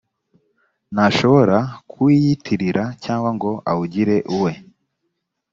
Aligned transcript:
ntashobora 0.93 1.57
kuwiyitirira 1.89 2.83
cyangwa 3.03 3.29
ngo 3.35 3.51
awugire 3.71 4.15
uwe. 4.35 4.53